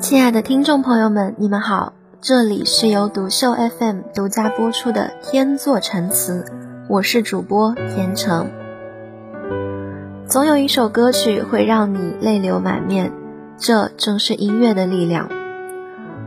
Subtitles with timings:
[0.00, 6.44] 亲爱的听众朋友们，你们好，这里是由独秀 FM 独家播出的《天作陈词》，
[6.88, 8.48] 我是主播天成。
[10.26, 13.12] 总有一首歌曲会让你泪流满面，
[13.58, 15.28] 这正是音乐的力量。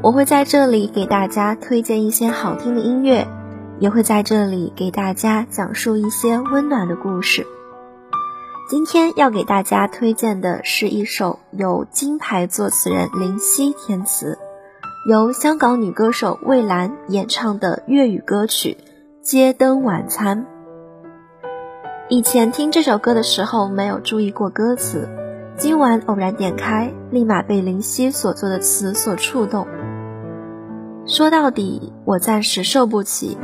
[0.03, 3.27] 我会在这里给大家推荐一些好听的音乐，
[3.79, 7.47] 也会在这里给大家讲述一些温暖的故事。
[8.69, 14.37] 今天要给大家推荐的是一首由金牌作词人林夕填词，
[15.07, 18.75] 由香港女歌手魏兰演唱的粤语歌曲
[19.25, 20.45] 《街灯晚餐》。
[22.09, 25.07] 以前听这首歌的时候没有注意过歌词，
[25.55, 29.65] 今晚偶然点开，立马被林夕所作的词所触动。
[31.05, 33.37] 说到底，我暂时受不起，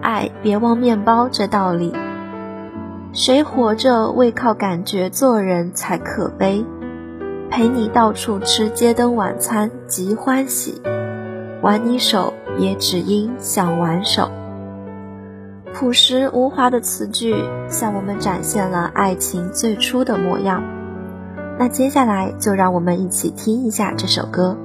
[0.00, 1.92] 爱别忘面包这道理。
[3.18, 6.64] 谁活着为靠感觉做人才可悲？
[7.50, 10.80] 陪你到处吃街灯晚餐极欢喜，
[11.60, 14.30] 挽你手也只因想挽手。
[15.74, 17.34] 朴实无华的词句
[17.68, 20.62] 向我们展现了爱情最初的模样。
[21.58, 24.56] 那接下来就让我们一起听一下这首歌。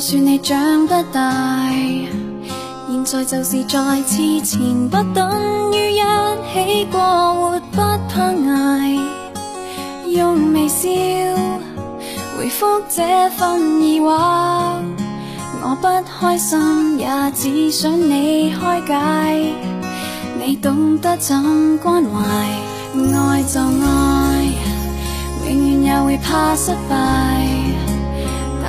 [0.00, 1.70] 就算你长不大，
[2.88, 5.30] 现在就是再次前不等
[5.74, 6.00] 于一
[6.54, 7.76] 起过活不
[8.08, 8.98] 怕挨，
[10.08, 10.88] 用微笑
[12.34, 14.08] 回复这份疑惑。
[15.62, 15.86] 我不
[16.18, 19.54] 开心，也只想你开解，
[20.42, 22.24] 你懂得怎关怀，
[22.96, 24.46] 爱就爱，
[25.46, 27.59] 永远也会怕失败。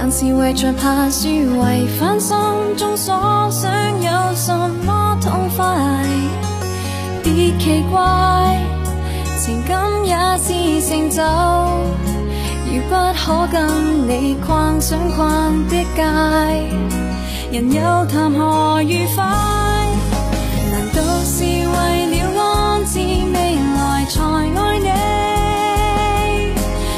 [0.04, 1.28] 但是为着怕输，
[1.62, 2.36] 违反心
[2.76, 3.14] 中所
[3.52, 4.52] 想，有什
[4.84, 5.64] 么痛快？
[7.22, 8.58] 别奇怪，
[9.38, 11.22] 情感也是成就。
[12.66, 16.02] 如不可跟你逛想逛的街，
[17.52, 19.24] 人又谈何愉快？
[20.72, 23.38] 难道是为了安置未
[23.76, 24.20] 来才
[24.60, 24.90] 爱你？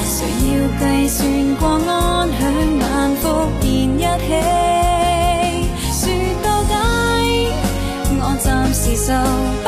[0.06, 0.16] 谁
[0.47, 1.20] 要计算
[1.59, 2.83] 过安享？
[9.06, 9.62] 走。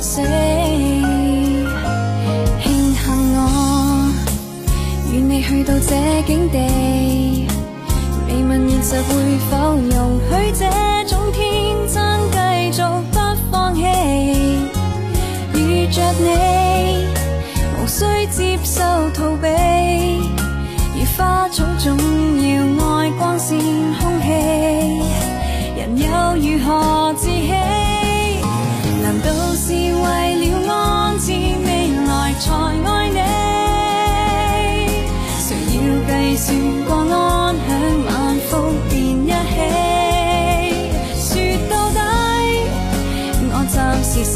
[0.00, 0.22] 死，
[2.62, 3.04] 庆幸
[3.34, 3.38] 我
[5.12, 7.46] 与你去到这境地，
[8.28, 9.08] 未问现实会
[9.50, 10.87] 否容许这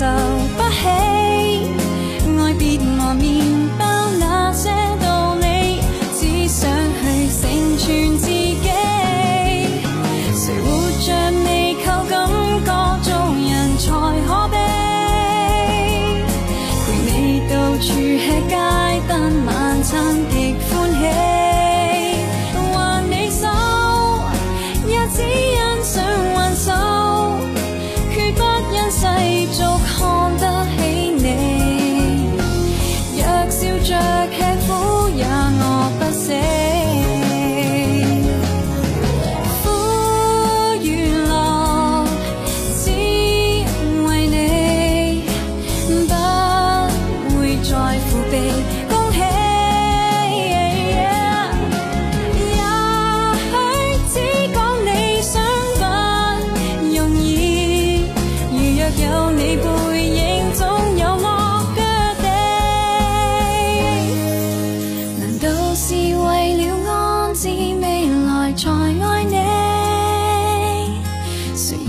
[0.03, 0.32] 暂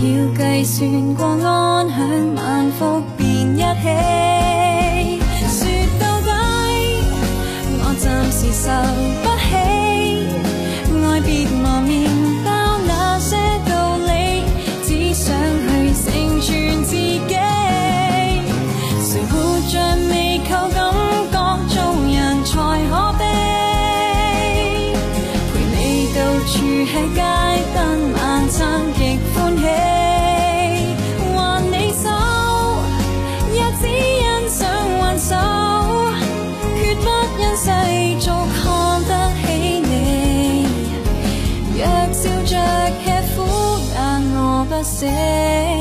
[0.04, 1.96] 要计算过安享
[2.34, 3.24] 晚福便
[3.56, 3.88] 一起。
[5.48, 5.58] 说
[5.98, 6.28] 到底，
[7.80, 8.68] 我暂时受
[9.22, 9.50] 不起，
[11.06, 11.88] 爱别磨面
[12.44, 12.46] 包
[12.86, 13.32] 那些
[13.66, 14.10] 道理，
[14.84, 15.24] 只想
[15.64, 16.04] 去成
[16.42, 16.52] 全
[16.84, 17.34] 自己。
[19.00, 19.32] 谁活
[19.70, 19.72] 着
[20.10, 20.12] 未
[20.50, 20.76] 够感
[21.32, 21.76] 觉，做
[22.12, 22.14] 人
[22.44, 22.52] 才
[22.90, 23.22] 可悲。
[25.50, 25.78] 陪你
[26.14, 26.52] 到处
[26.84, 26.92] 吃
[44.94, 45.73] say.